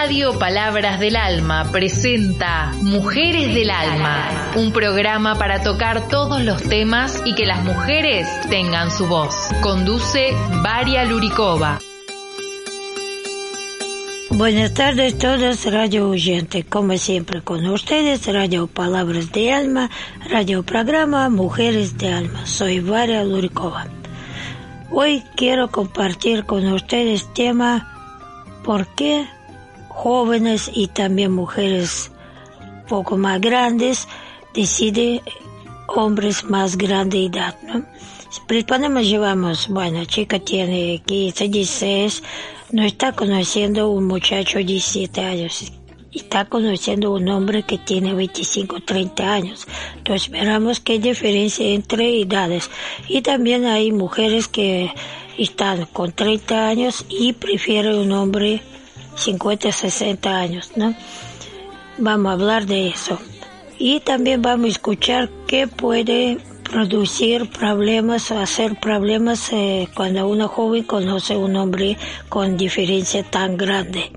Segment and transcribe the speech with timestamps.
[0.00, 7.20] Radio Palabras del Alma presenta Mujeres del Alma, un programa para tocar todos los temas
[7.24, 9.34] y que las mujeres tengan su voz.
[9.60, 10.28] Conduce
[10.62, 11.80] Varia Luricova.
[14.30, 16.62] Buenas tardes todos, radio oyente.
[16.62, 19.90] Como siempre con ustedes, Radio Palabras de Alma,
[20.30, 22.46] radio programa Mujeres de Alma.
[22.46, 23.88] Soy Varia Luricova.
[24.92, 29.26] Hoy quiero compartir con ustedes tema ¿Por qué
[29.98, 32.12] jóvenes y también mujeres
[32.88, 34.06] poco más grandes,
[34.54, 35.20] decide
[35.88, 37.84] hombres más grande edad, ¿no?
[39.00, 42.22] Llevamos, bueno, chica tiene 15, 16,
[42.70, 45.72] no está conociendo un muchacho de 17 años,
[46.12, 49.66] está conociendo un hombre que tiene 25, 30 años.
[49.96, 52.70] Entonces veramos qué diferencia entre edades.
[53.08, 54.92] Y también hay mujeres que
[55.36, 58.62] están con 30 años y prefieren un hombre
[59.18, 60.94] 50, 60 años, ¿no?
[61.98, 63.18] Vamos a hablar de eso.
[63.78, 66.38] Y también vamos a escuchar qué puede
[66.68, 71.96] producir problemas o hacer problemas eh, cuando una joven conoce a un hombre
[72.28, 74.12] con diferencia tan grande.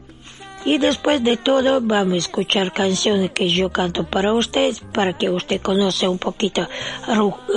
[0.63, 5.29] Y después de todo vamos a escuchar canciones que yo canto para ustedes, para que
[5.29, 6.67] usted conozca un poquito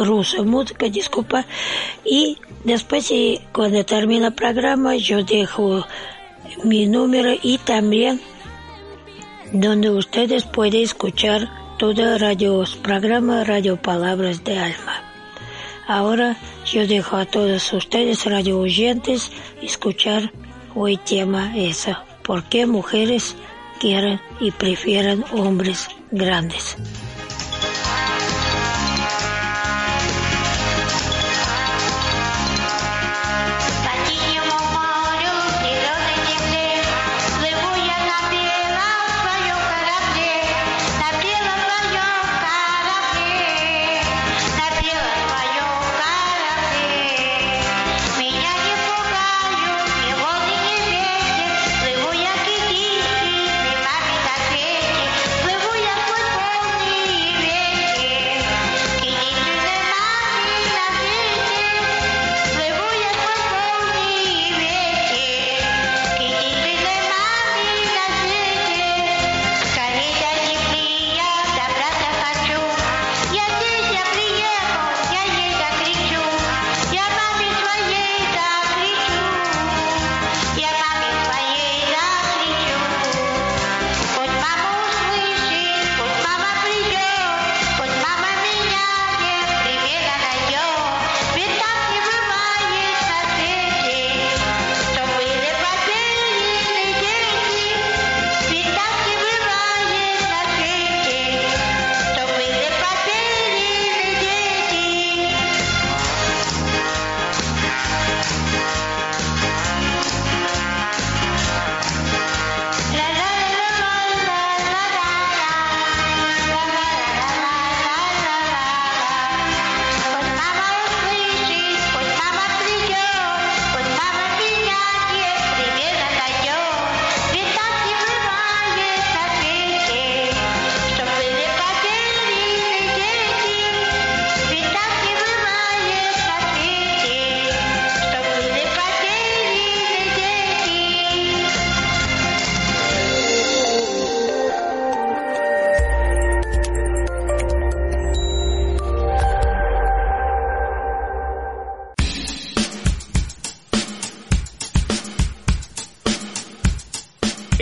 [0.05, 1.45] ruso, música, disculpa.
[2.03, 3.13] Y después,
[3.53, 5.87] cuando termina el programa, yo dejo
[6.65, 8.21] mi número y también
[9.53, 15.03] donde ustedes pueden escuchar todo radio, programa Radio Palabras de Alma.
[15.87, 20.33] Ahora yo dejo a todos ustedes radio oyentes escuchar
[20.75, 21.97] hoy tema eso.
[22.23, 23.37] ¿Por qué mujeres
[23.81, 26.77] quieren y prefieren hombres grandes?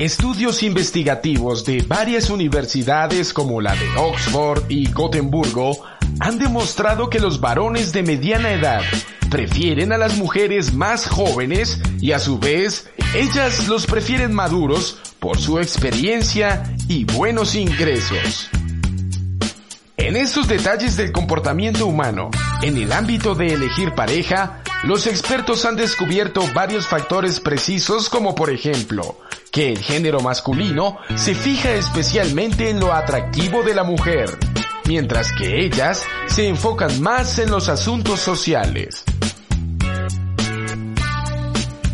[0.03, 5.85] Estudios investigativos de varias universidades como la de Oxford y Gotemburgo
[6.19, 8.83] han demostrado que los varones de mediana edad
[9.31, 15.38] prefieren a las mujeres más jóvenes y a su vez ellas los prefieren maduros por
[15.38, 18.49] su experiencia y buenos ingresos.
[19.97, 25.76] En estos detalles del comportamiento humano, en el ámbito de elegir pareja, los expertos han
[25.76, 29.17] descubierto varios factores precisos como por ejemplo,
[29.52, 34.31] que el género masculino se fija especialmente en lo atractivo de la mujer,
[34.88, 39.04] mientras que ellas se enfocan más en los asuntos sociales.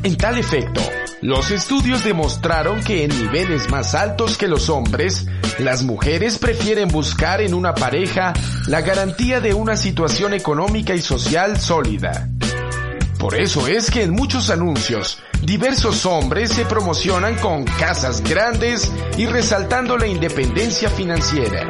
[0.04, 0.80] En tal efecto,
[1.20, 5.26] los estudios demostraron que en niveles más altos que los hombres,
[5.58, 8.34] las mujeres prefieren buscar en una pareja
[8.68, 12.28] la garantía de una situación económica y social sólida.
[13.18, 19.26] Por eso es que en muchos anuncios, diversos hombres se promocionan con casas grandes y
[19.26, 21.68] resaltando la independencia financiera.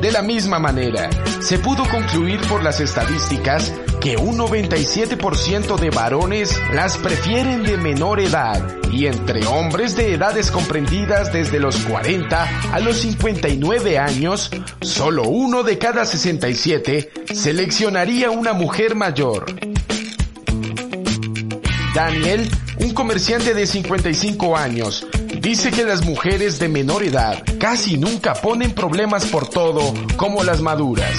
[0.00, 3.70] De la misma manera, se pudo concluir por las estadísticas
[4.00, 10.50] que un 97% de varones las prefieren de menor edad y entre hombres de edades
[10.50, 14.50] comprendidas desde los 40 a los 59 años,
[14.80, 19.46] solo uno de cada 67 seleccionaría una mujer mayor.
[21.94, 22.48] Daniel,
[22.78, 25.06] un comerciante de 55 años,
[25.40, 30.62] dice que las mujeres de menor edad casi nunca ponen problemas por todo como las
[30.62, 31.14] maduras.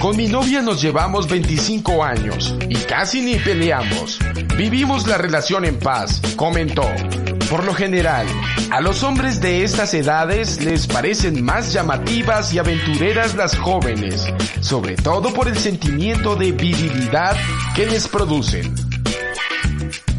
[0.00, 4.18] Con mi novia nos llevamos 25 años y casi ni peleamos.
[4.56, 6.88] Vivimos la relación en paz, comentó.
[7.50, 8.26] Por lo general,
[8.70, 14.24] a los hombres de estas edades les parecen más llamativas y aventureras las jóvenes,
[14.60, 17.36] sobre todo por el sentimiento de virilidad
[17.76, 18.74] que les producen.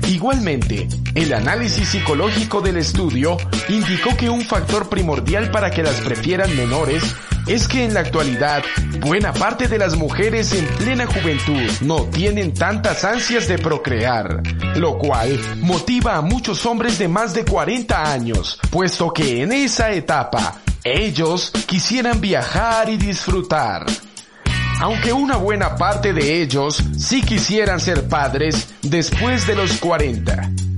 [0.08, 3.38] Igualmente, el análisis psicológico del estudio
[3.68, 7.16] indicó que un factor primordial para que las prefieran menores
[7.48, 8.64] es que en la actualidad
[9.00, 14.42] buena parte de las mujeres en plena juventud no tienen tantas ansias de procrear,
[14.76, 19.92] lo cual motiva a muchos hombres de más de 40 años, puesto que en esa
[19.92, 23.86] etapa ellos quisieran viajar y disfrutar.
[24.80, 30.71] Aunque una buena parte de ellos sí quisieran ser padres después de los 40.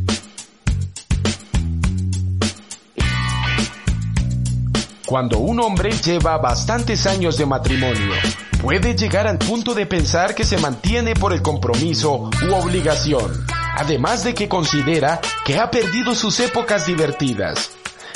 [5.13, 8.15] Cuando un hombre lleva bastantes años de matrimonio,
[8.63, 13.45] puede llegar al punto de pensar que se mantiene por el compromiso u obligación,
[13.77, 17.73] además de que considera que ha perdido sus épocas divertidas.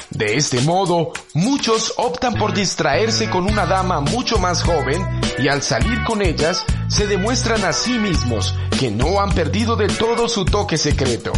[0.10, 5.00] De este modo, muchos optan por distraerse con una dama mucho más joven
[5.38, 9.96] y al salir con ellas se demuestran a sí mismos que no han perdido del
[9.96, 11.32] todo su toque secreto.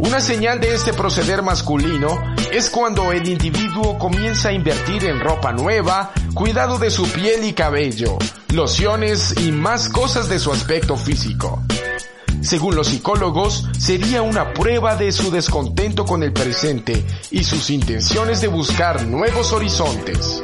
[0.00, 2.08] Una señal de este proceder masculino
[2.50, 7.52] es cuando el individuo comienza a invertir en ropa nueva, cuidado de su piel y
[7.52, 8.16] cabello,
[8.54, 11.62] lociones y más cosas de su aspecto físico.
[12.40, 18.40] Según los psicólogos, sería una prueba de su descontento con el presente y sus intenciones
[18.40, 20.40] de buscar nuevos horizontes.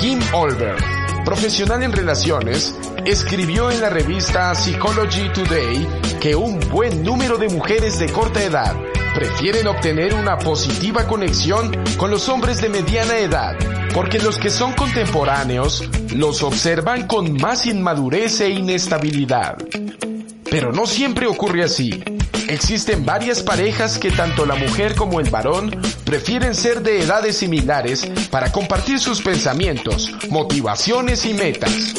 [0.00, 0.76] Kim Olber,
[1.24, 2.76] profesional en relaciones,
[3.06, 5.86] escribió en la revista Psychology Today
[6.20, 8.74] que un buen número de mujeres de corta edad
[9.14, 13.56] prefieren obtener una positiva conexión con los hombres de mediana edad,
[13.94, 19.56] porque los que son contemporáneos los observan con más inmadurez e inestabilidad.
[20.50, 22.02] Pero no siempre ocurre así.
[22.48, 25.70] Existen varias parejas que tanto la mujer como el varón
[26.04, 31.94] prefieren ser de edades similares para compartir sus pensamientos, motivaciones y metas.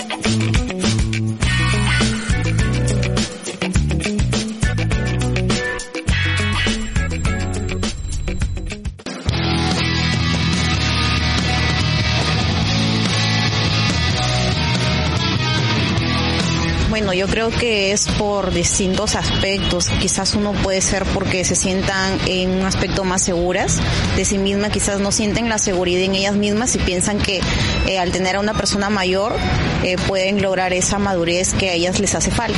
[16.98, 19.88] Bueno, yo creo que es por distintos aspectos.
[20.02, 23.80] Quizás uno puede ser porque se sientan en un aspecto más seguras
[24.16, 27.40] de sí mismas, quizás no sienten la seguridad en ellas mismas y piensan que
[27.86, 29.36] eh, al tener a una persona mayor
[29.84, 32.58] eh, pueden lograr esa madurez que a ellas les hace falta.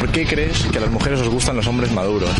[0.00, 2.30] ¿Por qué crees que a las mujeres os gustan los hombres maduros?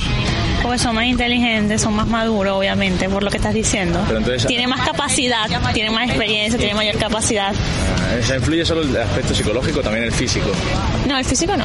[0.62, 4.02] Porque son más inteligentes, son más maduros, obviamente, por lo que estás diciendo.
[4.06, 7.52] Pero entonces- tienen más capacidad, tienen más experiencia, tienen mayor capacidad.
[7.52, 10.50] Eh, ¿Se influye solo el aspecto psicológico o también el físico?
[11.06, 11.64] No, el físico no,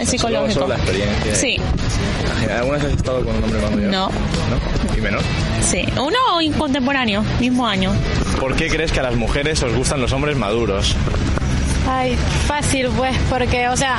[0.00, 0.52] el psicológico.
[0.52, 1.34] Solo, solo la experiencia.
[1.34, 1.56] Sí,
[2.54, 3.90] ¿Alguna vez has estado con un hombre más mayor?
[3.90, 4.08] No.
[4.08, 4.96] ¿No?
[4.96, 5.22] ¿Y menor?
[5.60, 5.84] sí.
[5.96, 6.16] Uno
[6.56, 7.92] contemporáneo, mismo año.
[8.38, 10.94] ¿Por qué crees que a las mujeres os gustan los hombres maduros?
[11.88, 13.98] Ay, fácil pues, porque, o sea,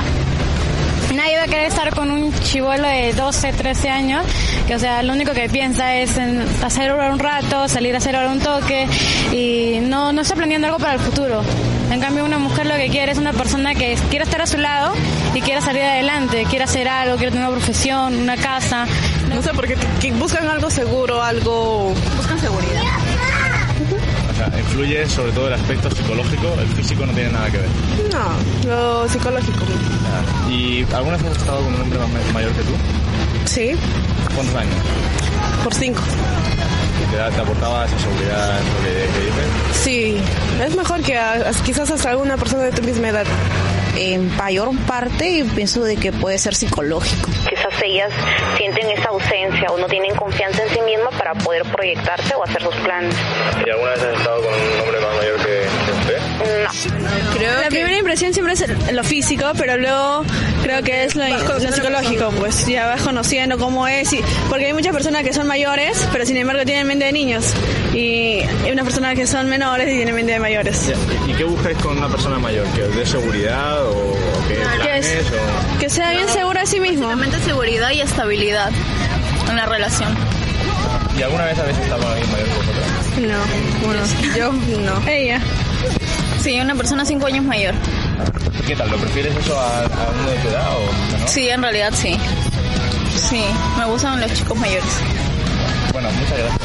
[1.13, 4.25] nadie va a querer estar con un chivolo de 12, 13 años,
[4.67, 7.97] que, o sea, lo único que piensa es en hacer hora un rato, salir a
[7.97, 8.87] hacer hora un toque,
[9.31, 11.41] y no, no está planeando algo para el futuro.
[11.91, 14.57] En cambio, una mujer lo que quiere es una persona que quiera estar a su
[14.57, 14.93] lado
[15.33, 18.85] y quiera salir adelante, quiera hacer algo, quiera tener una profesión, una casa.
[19.33, 21.93] No sé, porque que buscan algo seguro, algo...
[22.17, 23.06] Buscan seguridad.
[24.37, 27.67] Sea, influye sobre todo el aspecto psicológico, el físico no tiene nada que ver.
[28.13, 29.65] No, lo psicológico.
[30.49, 32.71] ¿Y alguna vez has estado con un hombre ma- mayor que tú?
[33.45, 33.71] Sí,
[34.35, 34.75] ¿Cuántos años?
[35.63, 36.01] por cinco.
[37.01, 39.81] ¿Y te, te aportaba esa seguridad lo que, que dices?
[39.83, 40.17] Sí,
[40.63, 43.25] es mejor que a- quizás hasta alguna persona de tu misma edad.
[43.99, 47.31] En mayor parte pienso de que puede ser psicológico.
[47.49, 48.11] Quizás ellas
[48.55, 52.61] sienten esa ausencia o no tienen confianza en sí mismas para poder proyectarse o hacer
[52.61, 53.15] sus planes.
[53.65, 55.63] ¿Y alguna vez has estado con un hombre más mayor que,
[56.37, 57.37] que?
[57.37, 60.23] Creo la primera impresión siempre es lo físico, pero luego
[60.63, 64.93] creo que es lo, psicológico, pues ya vas conociendo cómo es, y, porque hay muchas
[64.93, 67.53] personas que son mayores, pero sin embargo tienen mente de niños,
[67.93, 70.91] y hay unas personas que son menores y tienen mente de mayores.
[71.27, 72.65] ¿Y qué buscáis con una persona mayor?
[72.73, 74.15] ¿Que os dé seguridad o,
[74.47, 75.07] qué planes?
[75.07, 77.07] Que, que sea bien segura de sí mismo.
[77.45, 78.71] Seguridad y estabilidad
[79.49, 80.15] en la relación.
[81.17, 82.85] ¿Y alguna vez habéis estado alguien mayor que vosotros?
[83.21, 84.01] No, bueno,
[84.35, 84.51] yo
[84.81, 85.07] no.
[85.09, 85.41] Ella.
[86.41, 87.73] Sí, una persona cinco años mayor.
[88.65, 88.89] ¿Qué tal?
[88.89, 91.27] ¿Lo prefieres eso a, a uno de tu edad o no?
[91.27, 92.15] Sí, en realidad sí.
[93.15, 93.43] Sí,
[93.77, 94.85] me gustan los chicos mayores.
[95.91, 96.61] Bueno, muchas gracias.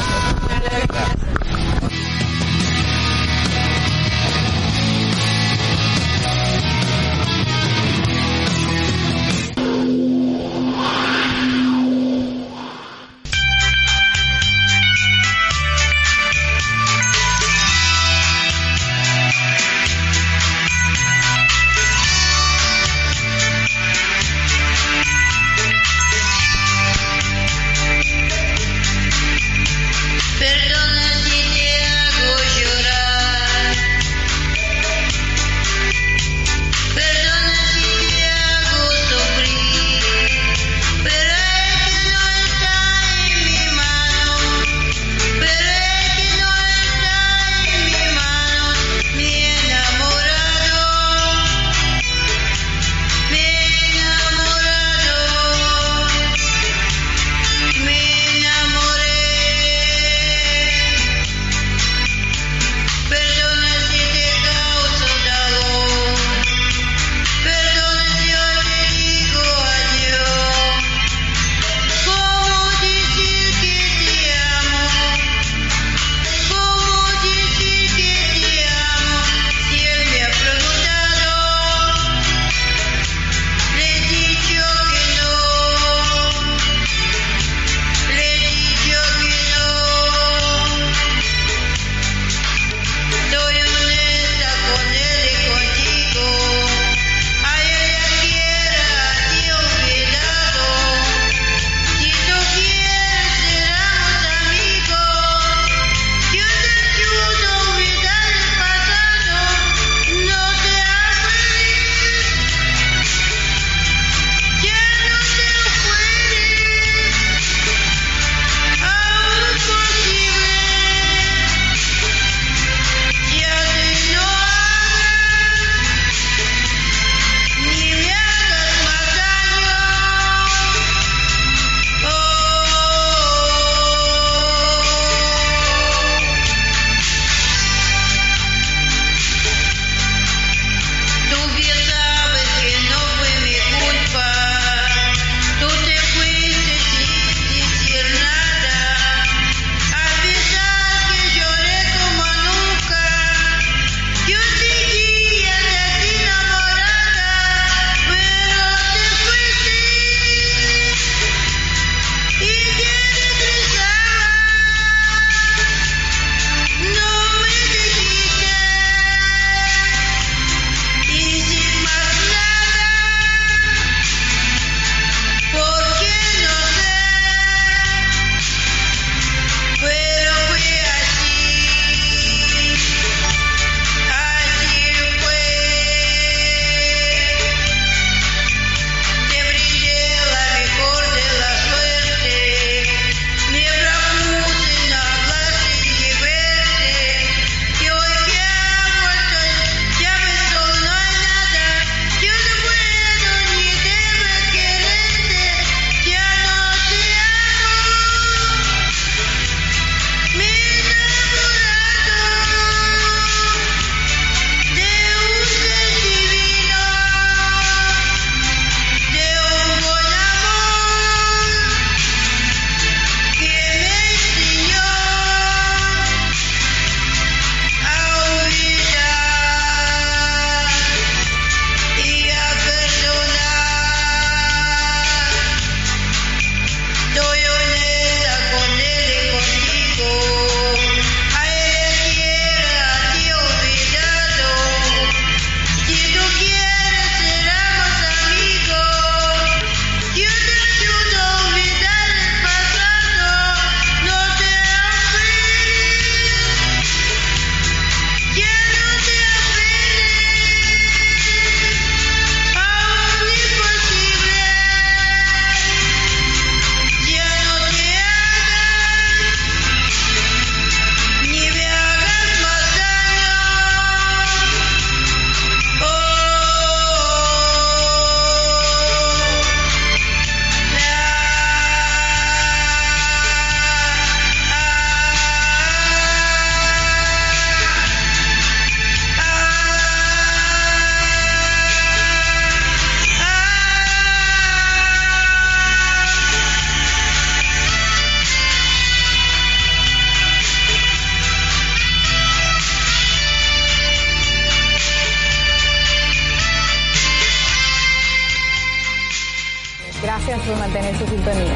[310.03, 311.55] Gracias por mantener su sintonía.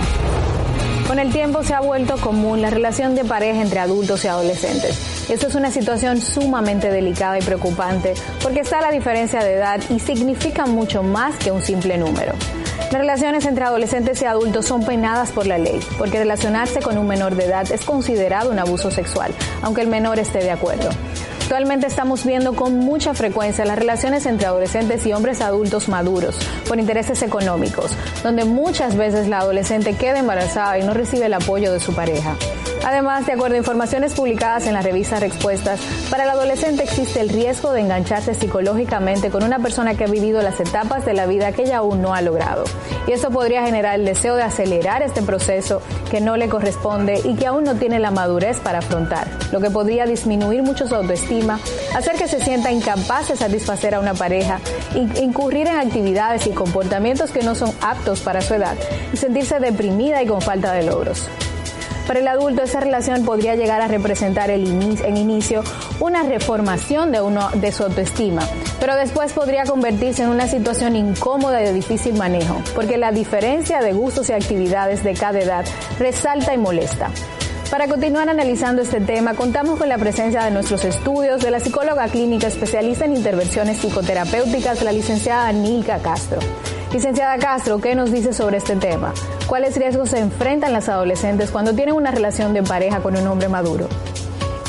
[1.07, 5.31] Con el tiempo se ha vuelto común la relación de pareja entre adultos y adolescentes.
[5.31, 10.01] Esto es una situación sumamente delicada y preocupante porque está la diferencia de edad y
[10.01, 12.33] significa mucho más que un simple número.
[12.93, 17.09] Las relaciones entre adolescentes y adultos son penadas por la ley, porque relacionarse con un
[17.09, 20.91] menor de edad es considerado un abuso sexual, aunque el menor esté de acuerdo.
[21.47, 26.37] Actualmente estamos viendo con mucha frecuencia las relaciones entre adolescentes y hombres adultos maduros
[26.67, 27.93] por intereses económicos,
[28.25, 32.35] donde muchas veces la adolescente queda embarazada y no recibe el apoyo de su pareja.
[32.87, 37.31] Además, de acuerdo a informaciones publicadas en la revista Respuestas, para el adolescente existe el
[37.31, 41.51] riesgo de engancharse psicológicamente con una persona que ha vivido las etapas de la vida
[41.51, 42.63] que ella aún no ha logrado.
[43.09, 47.35] Y eso podría generar el deseo de acelerar este proceso que no le corresponde y
[47.35, 51.59] que aún no tiene la madurez para afrontar, lo que podría disminuir mucho su autoestima,
[51.93, 54.61] hacer que se sienta incapaz de satisfacer a una pareja,
[54.95, 58.77] incurrir en actividades y comportamientos que no son aptos para su edad
[59.13, 61.29] y sentirse deprimida y con falta de logros.
[62.07, 65.65] Para el adulto esa relación podría llegar a representar en inicio
[65.99, 68.43] una reformación de, uno, de su autoestima,
[68.79, 73.81] pero después podría convertirse en una situación incómoda y de difícil manejo, porque la diferencia
[73.81, 75.65] de gustos y actividades de cada edad
[75.99, 77.11] resalta y molesta.
[77.71, 82.07] Para continuar analizando este tema, contamos con la presencia de nuestros estudios de la psicóloga
[82.07, 86.39] clínica especialista en intervenciones psicoterapéuticas, la licenciada Nilka Castro.
[86.97, 89.13] Licenciada Castro, ¿qué nos dice sobre este tema?
[89.47, 93.51] ¿Cuáles riesgos se enfrentan las adolescentes cuando tienen una relación de pareja con un hombre
[93.51, 93.87] maduro?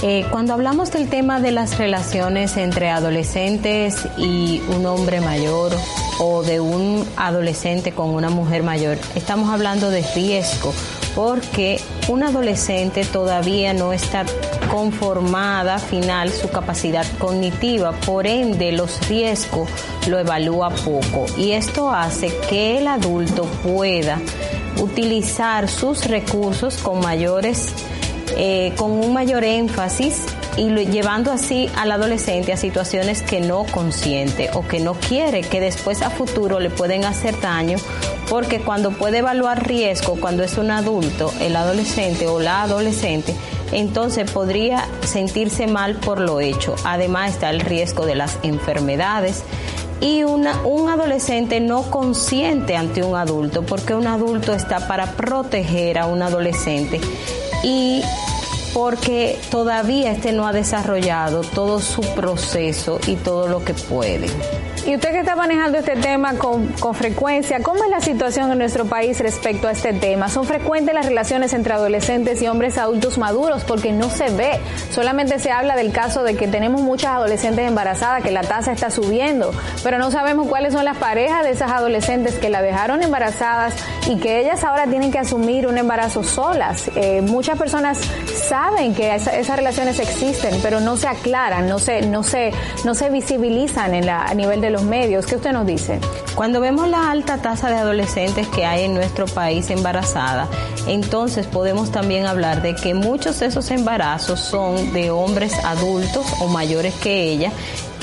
[0.01, 5.71] Eh, cuando hablamos del tema de las relaciones entre adolescentes y un hombre mayor
[6.19, 10.73] o de un adolescente con una mujer mayor, estamos hablando de riesgo
[11.15, 14.25] porque un adolescente todavía no está
[14.67, 19.69] conformada final su capacidad cognitiva, por ende los riesgos
[20.07, 21.25] lo evalúa poco.
[21.37, 24.19] Y esto hace que el adulto pueda
[24.79, 27.73] utilizar sus recursos con mayores
[28.39, 30.25] eh, con un mayor énfasis
[30.57, 35.59] y llevando así al adolescente a situaciones que no consiente o que no quiere, que
[35.59, 37.77] después a futuro le pueden hacer daño,
[38.29, 43.33] porque cuando puede evaluar riesgo, cuando es un adulto, el adolescente o la adolescente,
[43.71, 46.75] entonces podría sentirse mal por lo hecho.
[46.83, 49.43] Además está el riesgo de las enfermedades
[49.99, 56.05] y un adolescente no consciente ante un adulto, porque un adulto está para proteger a
[56.05, 57.01] un adolescente
[57.63, 58.01] y
[58.73, 64.27] porque todavía este no ha desarrollado todo su proceso y todo lo que puede.
[64.87, 68.57] Y usted que está manejando este tema con, con, frecuencia, ¿cómo es la situación en
[68.59, 70.29] nuestro país respecto a este tema?
[70.29, 73.65] ¿Son frecuentes las relaciones entre adolescentes y hombres adultos maduros?
[73.65, 74.61] Porque no se ve.
[74.89, 78.89] Solamente se habla del caso de que tenemos muchas adolescentes embarazadas, que la tasa está
[78.89, 79.51] subiendo,
[79.83, 83.73] pero no sabemos cuáles son las parejas de esas adolescentes que la dejaron embarazadas
[84.07, 86.89] y que ellas ahora tienen que asumir un embarazo solas.
[86.95, 87.99] Eh, muchas personas
[88.47, 92.53] saben que esas relaciones existen, pero no se aclaran, no se, no se,
[92.85, 95.25] no se visibilizan en la, a nivel de los medios.
[95.25, 95.99] ¿Qué usted nos dice?
[96.35, 100.47] Cuando vemos la alta tasa de adolescentes que hay en nuestro país embarazada,
[100.87, 106.47] entonces podemos también hablar de que muchos de esos embarazos son de hombres adultos o
[106.47, 107.51] mayores que ella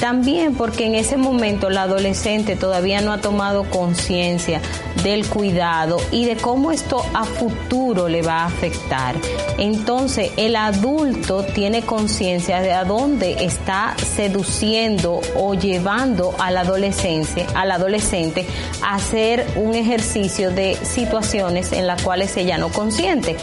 [0.04, 4.60] también porque en ese momento la adolescente todavía no ha tomado conciencia
[5.02, 9.14] del cuidado y de cómo esto a futuro le va a afectar.
[9.56, 17.46] Entonces el adulto tiene conciencia de a dónde está seduciendo o llevando a la adolescencia,
[17.54, 18.44] al adolescente
[18.82, 23.36] a hacer un ejercicio de situaciones en las cuales ella no consiente.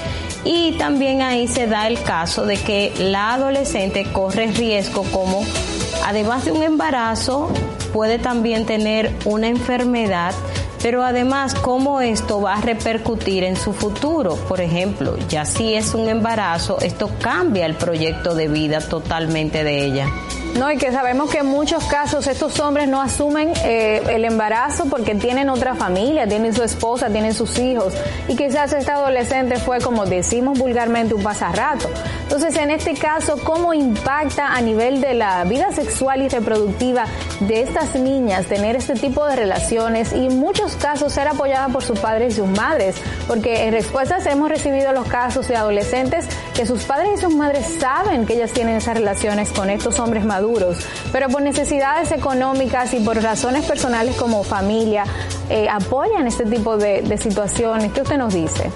[0.45, 5.43] Y también ahí se da el caso de que la adolescente corre riesgo como
[6.05, 7.49] además de un embarazo,
[7.93, 10.33] puede también tener una enfermedad,
[10.81, 14.35] pero además cómo esto va a repercutir en su futuro.
[14.35, 19.85] Por ejemplo, ya si es un embarazo, esto cambia el proyecto de vida totalmente de
[19.85, 20.07] ella.
[20.57, 24.85] No, y que sabemos que en muchos casos estos hombres no asumen eh, el embarazo
[24.85, 27.93] porque tienen otra familia, tienen su esposa, tienen sus hijos.
[28.27, 31.89] Y quizás este adolescente fue, como decimos vulgarmente, un pasarrato.
[32.23, 37.05] Entonces, en este caso, ¿cómo impacta a nivel de la vida sexual y reproductiva
[37.39, 41.83] de estas niñas tener este tipo de relaciones y en muchos casos ser apoyada por
[41.83, 42.95] sus padres y sus madres?
[43.25, 47.65] Porque en respuestas hemos recibido los casos de adolescentes que sus padres y sus madres
[47.79, 50.40] saben que ellas tienen esas relaciones con estos hombres maduros
[51.11, 55.03] pero por necesidades económicas y por razones personales como familia,
[55.49, 57.91] eh, apoyan este tipo de, situaciones.
[57.91, 58.71] ¿Qué usted nos dice?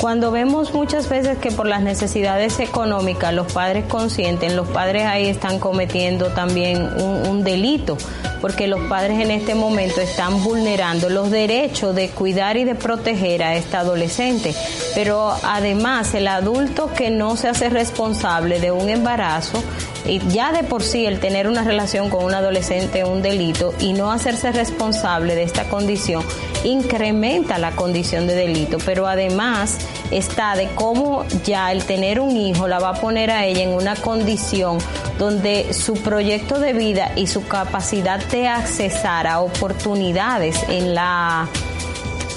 [0.00, 5.28] Cuando vemos muchas veces que por las necesidades económicas los padres consienten, los padres ahí
[5.28, 6.88] están cometiendo también
[7.28, 7.98] un delito,
[8.40, 13.42] porque los padres en este momento están vulnerando los derechos de cuidar y de proteger
[13.42, 14.54] a esta adolescente.
[14.94, 19.62] Pero además el adulto que no se hace responsable de un embarazo,
[20.06, 23.74] y ya de por sí el tener una relación con un adolescente es un delito
[23.78, 26.22] y no hacerse responsable de esta condición
[26.64, 29.78] incrementa la condición de delito, pero además
[30.10, 33.70] está de cómo ya el tener un hijo la va a poner a ella en
[33.70, 34.78] una condición
[35.18, 41.48] donde su proyecto de vida y su capacidad de accesar a oportunidades en la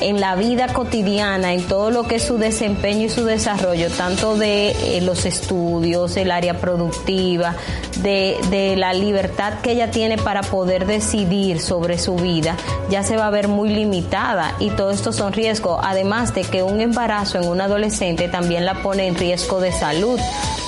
[0.09, 4.35] en la vida cotidiana, en todo lo que es su desempeño y su desarrollo, tanto
[4.35, 7.55] de eh, los estudios, el área productiva,
[8.01, 12.57] de, de, la libertad que ella tiene para poder decidir sobre su vida,
[12.89, 14.55] ya se va a ver muy limitada.
[14.59, 18.81] Y todo esto son riesgos, además de que un embarazo en un adolescente también la
[18.81, 20.19] pone en riesgo de salud,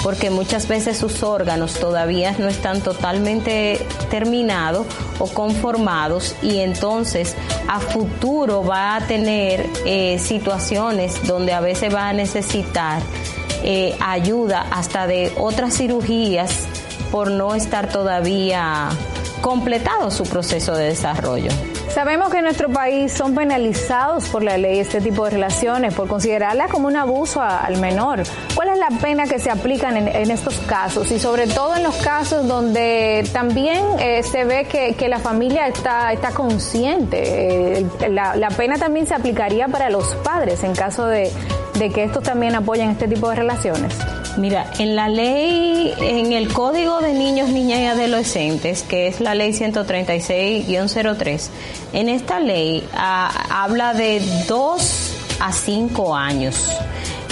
[0.05, 4.85] porque muchas veces sus órganos todavía no están totalmente terminados
[5.17, 7.35] o conformados y entonces
[7.67, 13.01] a futuro va a tener eh, situaciones donde a veces va a necesitar
[13.63, 16.67] eh, ayuda hasta de otras cirugías
[17.11, 18.89] por no estar todavía
[19.41, 21.49] completado su proceso de desarrollo.
[21.95, 26.09] Sabemos que en nuestro país son penalizados por la ley este tipo de relaciones, por
[26.09, 28.21] considerarlas como un abuso al menor.
[28.53, 31.09] ¿Cuál es la pena que se aplica en, estos casos?
[31.11, 36.11] Y sobre todo en los casos donde también eh, se ve que, la familia está,
[36.11, 37.79] está consciente.
[37.79, 41.31] Eh, la, la, pena también se aplicaría para los padres en caso de,
[41.79, 43.97] de que estos también apoyen este tipo de relaciones.
[44.37, 49.33] Mira, en la ley, en el Código de Niños, Niñas y Adolescentes, que es la
[49.33, 51.49] ley 136-03,
[51.93, 56.69] en esta ley ah, habla de dos a cinco años.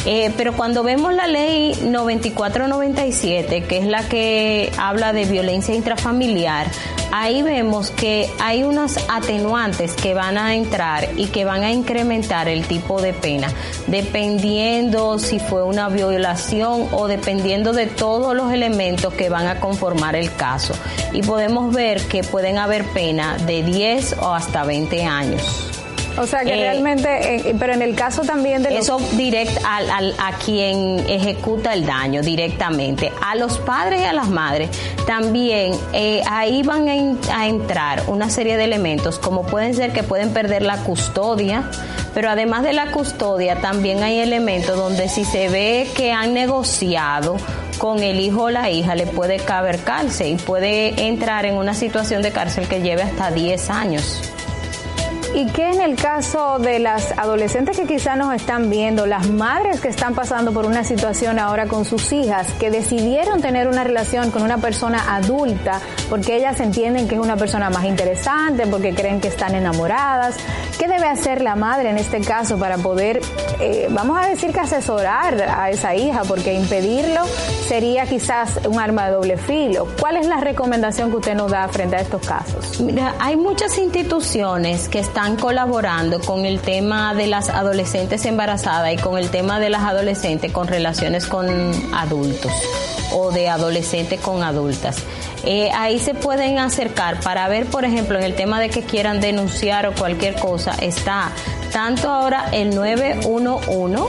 [0.06, 6.68] Eh, pero cuando vemos la ley 9497, que es la que habla de violencia intrafamiliar,
[7.12, 12.50] ahí vemos que hay unas atenuantes que van a entrar y que van a incrementar
[12.50, 13.48] el tipo de pena,
[13.88, 20.16] dependiendo si fue una violación o dependiendo de todos los elementos que van a conformar
[20.18, 20.74] el caso.
[21.13, 25.83] Y podemos ver que pueden haber pena de 10 o hasta 20 años.
[26.17, 30.13] O sea que eh, realmente, eh, pero en el caso también de eso direct al,
[30.17, 34.69] a quien ejecuta el daño directamente, a los padres y a las madres
[35.08, 40.04] también eh, ahí van a, a entrar una serie de elementos como pueden ser que
[40.04, 41.63] pueden perder la custodia,
[42.13, 47.38] pero además de la custodia también hay elementos donde si se ve que han negociado
[47.80, 51.73] con el hijo o la hija le puede caber cárcel y puede entrar en una
[51.73, 54.21] situación de cárcel que lleve hasta 10 años.
[55.36, 59.82] ¿Y qué en el caso de las adolescentes que quizá nos están viendo, las madres
[59.82, 64.30] que están pasando por una situación ahora con sus hijas, que decidieron tener una relación
[64.30, 69.19] con una persona adulta porque ellas entienden que es una persona más interesante, porque creen
[69.19, 70.36] que están enamoradas?
[70.78, 73.19] ¿Qué debe hacer la madre en este caso para poder,
[73.60, 77.22] eh, vamos a decir que asesorar a esa hija, porque impedirlo
[77.67, 79.88] sería quizás un arma de doble filo?
[80.00, 82.80] ¿Cuál es la recomendación que usted nos da frente a estos casos?
[82.82, 88.91] Mira, hay muchas instituciones que están están colaborando con el tema de las adolescentes embarazadas
[88.91, 91.47] y con el tema de las adolescentes con relaciones con
[91.93, 92.51] adultos
[93.13, 94.97] o de adolescentes con adultas.
[95.45, 99.21] Eh, ahí se pueden acercar para ver, por ejemplo, en el tema de que quieran
[99.21, 101.31] denunciar o cualquier cosa, está
[101.71, 104.03] tanto ahora el 911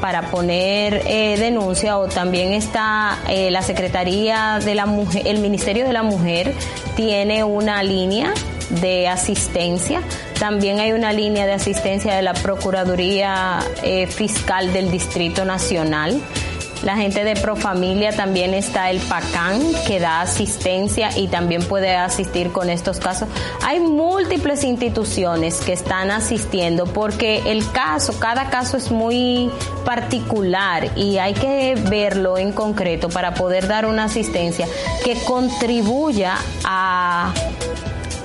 [0.00, 5.84] para poner eh, denuncia o también está eh, la Secretaría de la Mujer, el Ministerio
[5.84, 6.54] de la Mujer
[6.94, 8.32] tiene una línea
[8.80, 10.02] de asistencia.
[10.42, 16.20] También hay una línea de asistencia de la Procuraduría eh, Fiscal del Distrito Nacional.
[16.82, 22.50] La gente de Profamilia también está el PACAN que da asistencia y también puede asistir
[22.50, 23.28] con estos casos.
[23.64, 29.48] Hay múltiples instituciones que están asistiendo porque el caso, cada caso es muy
[29.84, 34.66] particular y hay que verlo en concreto para poder dar una asistencia
[35.04, 37.32] que contribuya a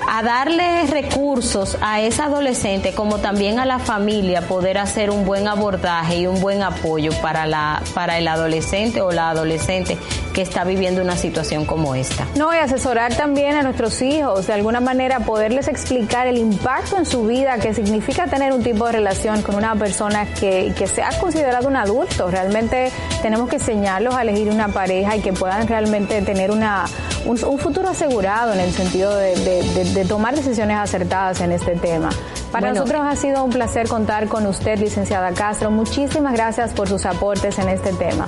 [0.07, 5.47] a darle recursos a esa adolescente como también a la familia poder hacer un buen
[5.47, 9.97] abordaje y un buen apoyo para la para el adolescente o la adolescente
[10.33, 12.27] que está viviendo una situación como esta.
[12.35, 17.05] No, y asesorar también a nuestros hijos, de alguna manera poderles explicar el impacto en
[17.05, 21.09] su vida que significa tener un tipo de relación con una persona que, que sea
[21.19, 22.29] considerado un adulto.
[22.29, 22.91] Realmente
[23.23, 26.85] tenemos que enseñarlos a elegir una pareja y que puedan realmente tener una,
[27.25, 32.09] un, futuro asegurado en el sentido de, de tomar decisiones acertadas en este tema.
[32.51, 35.71] Para nosotros ha sido un placer contar con usted, licenciada Castro.
[35.71, 38.27] Muchísimas gracias por sus aportes en este tema.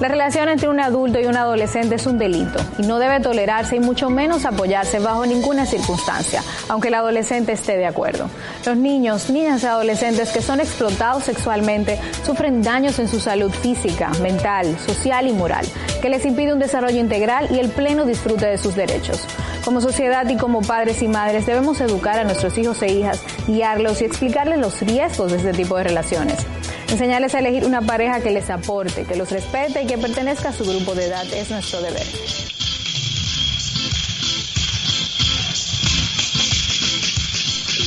[0.00, 3.76] La relación entre un adulto y un adolescente es un delito y no debe tolerarse
[3.76, 8.28] y mucho menos apoyarse bajo ninguna circunstancia, aunque el adolescente esté de acuerdo.
[8.66, 14.10] Los niños, niñas y adolescentes que son explotados sexualmente sufren daños en su salud física,
[14.20, 15.64] mental, social y moral,
[16.02, 19.24] que les impide un desarrollo integral y el pleno disfrute de sus derechos.
[19.64, 24.02] Como sociedad y como padres y madres debemos educar a nuestros hijos e hijas, guiarlos
[24.02, 26.44] y explicarles los riesgos de este tipo de relaciones.
[26.94, 30.52] Enseñarles a elegir una pareja que les aporte, que los respete y que pertenezca a
[30.52, 32.06] su grupo de edad es nuestro deber.